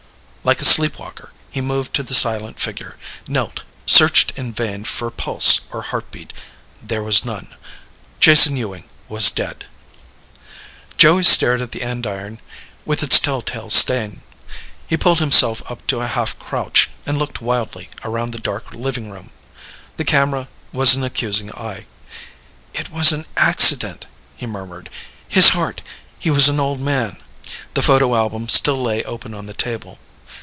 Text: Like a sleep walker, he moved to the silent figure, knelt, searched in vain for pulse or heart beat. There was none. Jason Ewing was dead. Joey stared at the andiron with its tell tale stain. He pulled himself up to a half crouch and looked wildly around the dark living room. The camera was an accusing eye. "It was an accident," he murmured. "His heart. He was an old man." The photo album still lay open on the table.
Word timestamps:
Like 0.43 0.59
a 0.59 0.65
sleep 0.65 0.97
walker, 0.97 1.29
he 1.51 1.61
moved 1.61 1.93
to 1.93 2.01
the 2.01 2.15
silent 2.15 2.59
figure, 2.59 2.97
knelt, 3.27 3.61
searched 3.85 4.31
in 4.35 4.51
vain 4.51 4.83
for 4.83 5.11
pulse 5.11 5.61
or 5.71 5.83
heart 5.83 6.09
beat. 6.09 6.33
There 6.81 7.03
was 7.03 7.23
none. 7.23 7.55
Jason 8.19 8.57
Ewing 8.57 8.89
was 9.07 9.29
dead. 9.29 9.65
Joey 10.97 11.23
stared 11.25 11.61
at 11.61 11.73
the 11.73 11.83
andiron 11.83 12.41
with 12.85 13.03
its 13.03 13.19
tell 13.19 13.43
tale 13.43 13.69
stain. 13.69 14.23
He 14.87 14.97
pulled 14.97 15.19
himself 15.19 15.61
up 15.69 15.85
to 15.85 15.99
a 16.01 16.07
half 16.07 16.37
crouch 16.39 16.89
and 17.05 17.19
looked 17.19 17.39
wildly 17.43 17.91
around 18.03 18.31
the 18.33 18.39
dark 18.39 18.73
living 18.73 19.11
room. 19.11 19.29
The 19.97 20.05
camera 20.05 20.47
was 20.73 20.95
an 20.95 21.03
accusing 21.03 21.51
eye. 21.51 21.85
"It 22.73 22.89
was 22.89 23.11
an 23.11 23.27
accident," 23.37 24.07
he 24.35 24.47
murmured. 24.47 24.89
"His 25.27 25.49
heart. 25.49 25.83
He 26.17 26.31
was 26.31 26.49
an 26.49 26.59
old 26.59 26.79
man." 26.81 27.17
The 27.75 27.83
photo 27.83 28.15
album 28.15 28.49
still 28.49 28.81
lay 28.81 29.03
open 29.03 29.35
on 29.35 29.45
the 29.45 29.53
table. 29.53 29.99